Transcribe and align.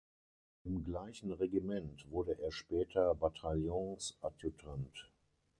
Im 0.63 0.83
gleichen 0.83 1.31
Regiment 1.31 2.09
wurde 2.09 2.35
er 2.39 2.51
später 2.51 3.13
Bataillonsadjutant. 3.13 5.11